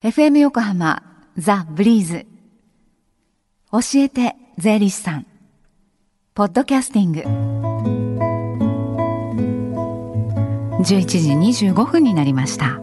[0.00, 1.02] FM 横浜
[1.36, 2.24] ザ・ブリーズ。
[3.72, 5.26] 教えて税理士さん。
[6.34, 7.22] ポッドキャスティング。
[10.84, 12.78] 11時25分になりました、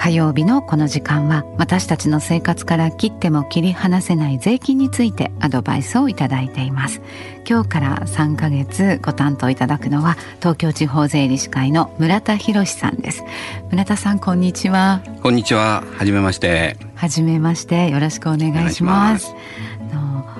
[0.00, 7.02] 火曜日のこの時間は私たちの生活から切っても切り離せない税金についてアドバイスをいただいています。
[7.44, 13.24] 今日から3ヶ月ご担当いただくのは東京地方税理士会の村田博さんです。
[13.70, 15.02] 村田さんこんにちは。
[15.20, 15.82] こんにちは。
[15.96, 16.76] はじめまして。
[16.94, 17.90] はじめまして。
[17.90, 19.34] よろしくお願いします。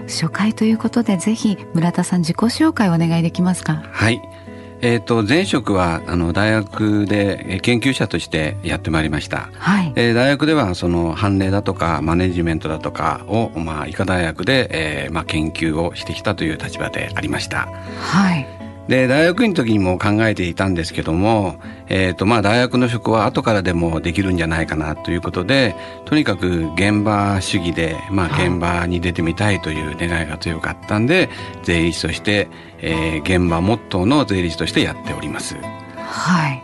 [0.07, 3.83] 初回ということでぜひ村田さん自己紹介お願いできますか？
[3.91, 4.23] はい。
[4.81, 9.51] えっ、と前職はあの大学でえー研究者としてやってまいりました。
[9.59, 14.69] はいえー大学ではその判例だとかマネジメントだとかをまあ医科大学で、
[15.05, 17.69] えーまあ研究をしてきたという立場でありました。
[18.01, 18.58] はい
[18.89, 28.49] で大学院の時にも考えていたんですけども、えーとまあ、大学の職は後からでもできるんじゃないかなということでとにかく現場主義で、まあ、はい。
[28.49, 31.29] 現場に出てみたいという願いが強かったんで、
[31.63, 32.49] 税理士として、
[32.81, 35.57] えー現場モットーの税理士としてやっております。
[35.97, 36.63] はい。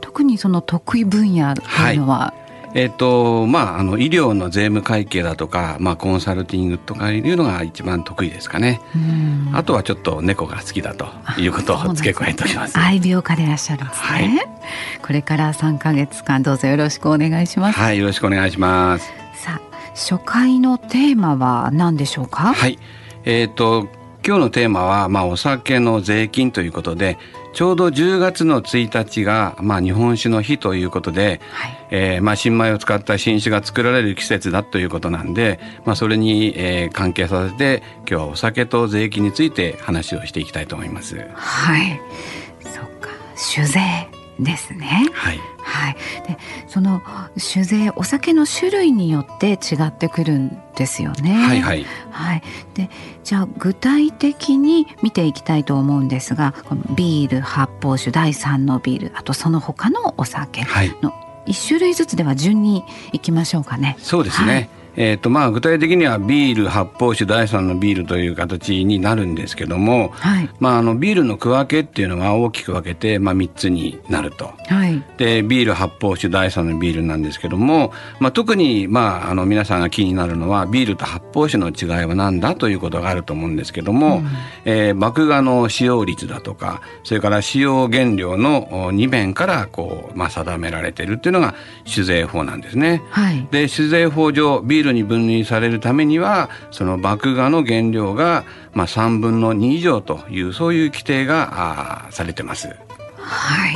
[0.00, 2.32] 特にその得意分野というのは、
[2.74, 8.80] えっ、とまああの医療の税務会計だとか、まあ、コンサルティングとかいうのが一番得意ですかね。
[8.94, 11.06] うんあとはちょっと猫が好きだと
[11.38, 12.78] いうことを付け加えております。
[12.78, 14.28] 愛病家でいらっしゃるんですね、はい
[15.02, 19.06] これから3ヶ月間どうぞよろしくお願いします、はい、よろしくお願いします。
[19.34, 22.52] さあ初回のテーマは何でしょうか？
[22.52, 22.78] はい。
[23.24, 23.88] えっ、と、
[24.28, 27.16] 今日のテーマは、まあ、お酒の税金ということで、
[27.54, 41.16] ちょうど10月の1日が、まあ、日本酒の日ということで、はいえーまあ、新米を使った新酒が作られる季節だということなんで、まあ、それに、えー関係させて、今日はお酒と税金について話をしていきたいと思います。
[41.34, 41.98] はい
[42.60, 43.80] そっか酒税
[44.40, 45.40] ですねはい。
[45.78, 47.02] はい、でその
[47.36, 51.34] 酒税お酒の種類によって違ってくるんですよね。
[51.34, 51.86] はいはい。
[52.10, 52.42] はい、
[52.74, 52.90] で
[53.22, 60.96] じゃあ具体的に見ていきたいと思うんですがこのビール発泡酒第3のビールあとその他のお酒はい。
[61.00, 61.12] の
[61.46, 63.96] 1種類ずつでは順にいきましょうかね。
[64.00, 64.52] そうですね。
[64.52, 74.52] はいえっ、とまあ具体的にはビール発泡酒第三のビールという形になるんですけども、はいまああのビールの区分けっていうのは大きく分けてまあ三つになると。
[74.66, 84.22] はいでビール発泡酒第三のビールなんですけども、まあ、特に、まあ、あの皆さんが気になるのはビールと発泡酒の違いは何だということがあると思うんですけども、
[84.64, 91.54] えー麦芽の使用率だとかそれから使用原料のお2面からこう、まあ、定められているっていうのが
[91.86, 93.02] 酒税法なんですね。
[93.10, 102.68] はいで酒税法上ビールに分類されるためにはその麦芽の原料が、まあ、3分の2以上というそういう規定があーされてます。
[103.18, 103.68] は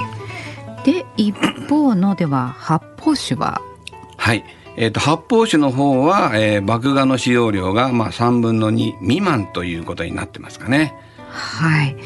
[0.84, 1.32] い、で一
[1.68, 3.60] 方のでは発泡酒は？
[4.16, 4.44] はい。
[4.76, 10.94] えー、と発泡酒の方は、えー麦芽の使用量が、まあ、3分の2未満ということになってますかね。
[11.28, 11.96] はい。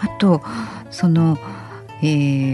[0.00, 0.42] あと
[0.90, 1.38] その、
[2.02, 2.06] え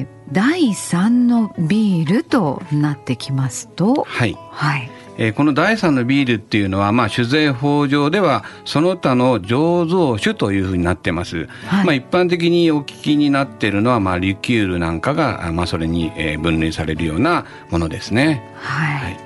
[0.02, 4.38] ー第3のビールとなってきますと、はい。
[4.52, 4.88] はい。
[5.18, 11.48] えーこの第3のビールっていうのは、まあ、酒税法上ではその他の醸造酒というふうになってます。
[11.66, 18.42] はいまあ、一般的にお聞きになっているのは、まあ、リキュールなんかが、あまあ、それに、えー分類されるようなものですね。
[18.56, 19.16] はい。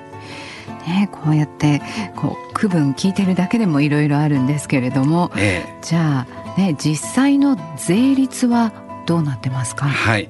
[0.89, 1.81] ね、こうやって
[2.15, 8.71] こう区分聞いてるだけでもいろいろあるんですけれども、えじゃあね実際の税率は
[9.07, 9.87] どうなってますか？
[9.87, 10.29] ーはい。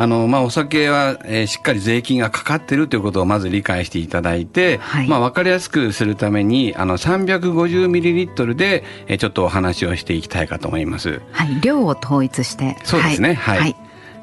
[0.00, 11.20] あのまあ、お酒は、えーしっかり税金がかかってるということをまず理解していただいて、はいまあ、分かりやすくするためにあの 350ml で、えーちょっとお話をしていきたいかと思います。
[11.32, 12.76] はい、量を統一して。
[12.84, 13.76] そうですねはいはい。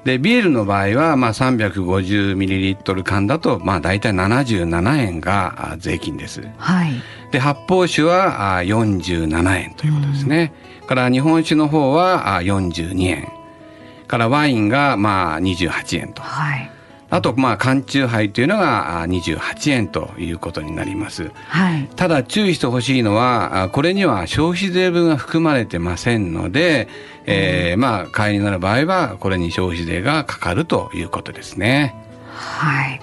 [0.05, 6.47] でビールの場合は、まあ、350ml 缶だと、まあ、大体77円があ税金です。
[6.57, 6.93] はい。
[7.31, 10.53] で発泡酒はあ47円ということですね。
[10.87, 13.34] から日本酒の方はあ42円。
[14.07, 16.21] からワインがまあ28円と。
[16.21, 16.71] はい。
[17.11, 21.31] あとまあ缶チューハイというのがあ28円ということになります。
[21.47, 21.87] はい。
[21.95, 26.87] ただ注意してほしいのはあこれには消費税分が含まれてませんので、
[27.25, 31.95] えーまあ買いになる場合はこれに消費税がかかるということですね。
[32.33, 33.01] はい。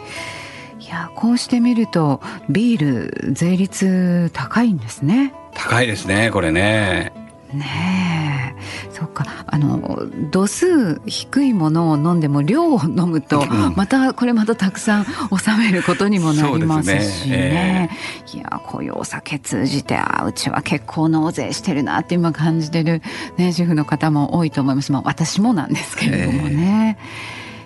[0.81, 5.33] いやこうしてみるとビール税率高いんですね。
[5.55, 7.13] 高いですねこれね。
[7.55, 8.93] ねえ。
[8.93, 9.27] そっか。
[9.47, 13.75] あの度数低いものを飲んでも量を飲むとうん。
[13.77, 17.01] またこれまたたくさん収めることにもなりますしね。
[17.01, 17.91] そうですね。
[18.35, 23.03] いやこういうお酒通じてあうちは結構納税してるなって今感じてる、
[23.37, 26.99] ね、主婦の方も多いと思います、まあ、私もなんですけれどもね。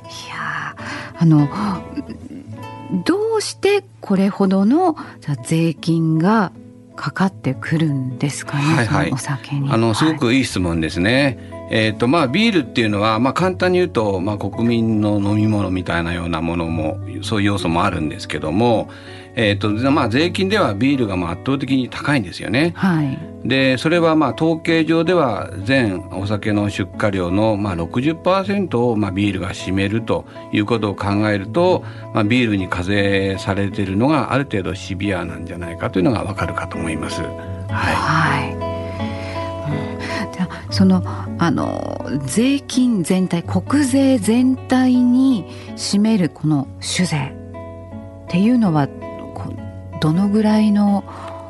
[0.04, 0.76] いや
[1.18, 1.48] あの
[3.04, 4.96] どうしてこれほどの
[5.44, 6.52] 税金が
[6.96, 9.70] かかってくるんですかね、はいはい、お酒に。
[9.70, 11.55] あのすごくいい質問ですね。
[11.68, 18.88] はいえーとまあ、ビールっていうのは、まあ、簡単に言うと、まあ、国民の飲み物みたいなようなものもそういう要素もあるんですけども、
[19.34, 22.72] えーとまあ、税金ではビールがまあ圧倒的に高いんですよね。
[22.76, 31.84] はい、でそれはまあ統計上では全お酒の出荷量のまあ60%をまあビールが占めるということを考えると、
[32.14, 37.22] まあ、ビールに課税されているのがある程度シビアなんじゃないかというのがわかるかと思います。
[37.22, 37.32] はい、
[37.68, 38.66] はい
[40.70, 41.02] その
[41.38, 45.44] あの税金全体国税全体に
[45.76, 47.16] 占めるこの酒税
[48.26, 48.88] っていうのは
[50.00, 51.04] どのぐらいの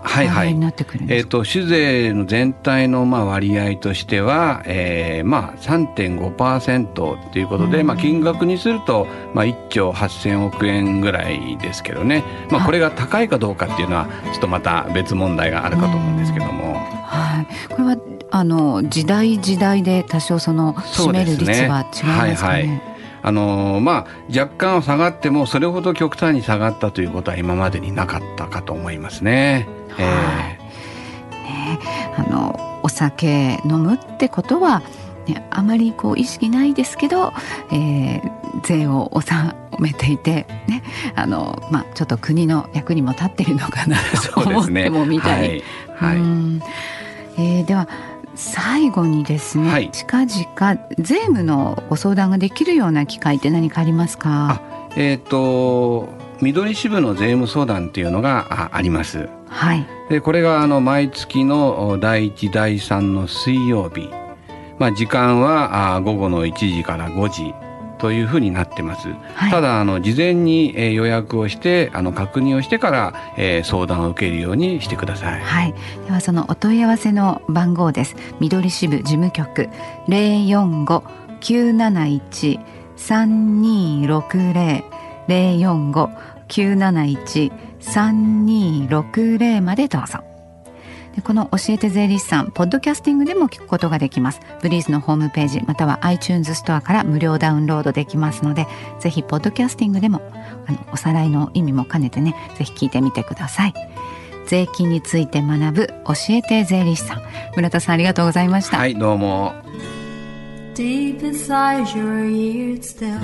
[0.06, 16.74] はいはい、えーと、酒税の全体のまあ割合としては、えー、まあ3.5%ということで、うん、まあ、金額にすると、まあ、1兆8000億円ぐらいですけどね、まあ、これが高いかどうかっていうのはちょっとまた別問題があるかと思うんですけども。
[17.04, 22.12] はい、これはあの時代時代で多少その占める率は違いますかね？
[22.12, 22.82] はいはい。
[23.22, 29.66] あのまあ、若干下がってもそれほど極端に下がったということは今までになかったかと思いますね。
[29.90, 30.02] は
[31.32, 31.78] い、ね。
[32.16, 34.80] あのお酒飲むってことは、
[35.26, 37.32] ね、あまりこう意識ないですけど、
[37.72, 40.84] えー、税を納めていて、ね。
[41.16, 43.96] あのまあ、ちょっと国の役にも立ってるのかな
[44.32, 45.64] と思ってもみたい。
[45.96, 46.18] はい、はい、
[47.38, 47.88] えー、では
[48.36, 54.60] 最後にですね、はい、近々税務のご相談ができるような機会って何かありますか？
[54.94, 56.08] えっ、ー、と
[56.40, 59.28] 緑支部の税務相談っていうのがあります。
[59.48, 59.86] はい。
[60.10, 64.08] でこれがあの毎月の第1第3の水曜日、
[64.78, 67.54] まあ時間はあ午後の1時から5時
[67.98, 69.08] というふうになってます。
[69.34, 75.40] はい、ただあの事前に、えー、予約をしてあの確認をしてから、えー、相談を受けるようにしてください。
[75.40, 75.74] はい。
[76.06, 78.16] ではそのお問い合わせの番号です。
[78.40, 79.68] 緑支部事務局
[80.08, 81.02] 零四五
[81.40, 82.60] 九七一
[82.96, 84.84] 三二六零
[85.28, 86.10] 零四五
[86.48, 89.04] 九七一三二六
[89.38, 90.35] 零までどうぞ。
[91.16, 94.40] でこの教えて税理士さんポッドキャスティングでも聞くことができます。
[94.60, 98.66] ブリーズのホームページまたは iTunes ストアから無料ダウンロードできますので
[99.00, 100.20] ぜひポッドキャスティングでも
[100.66, 103.74] あのおさらいの意味も兼ねてねぜひ聞いてみてください。
[104.46, 107.22] 税金について学ぶ教えて税理士さん。
[107.56, 108.76] 村田さんありがとうございました。
[108.76, 109.54] はいどうも。
[110.74, 113.18] Deep inside your ears still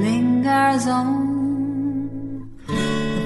[0.00, 1.29] lingers on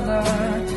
[0.00, 0.67] another